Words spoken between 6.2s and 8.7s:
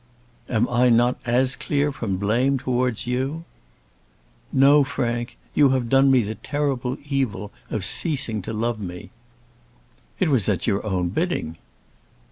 the terrible evil of ceasing to